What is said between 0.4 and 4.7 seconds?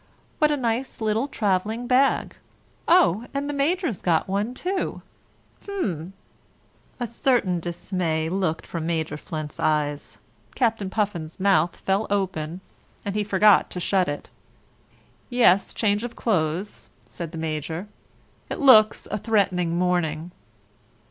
a nice little travelling bag! Oh, and the Major's got one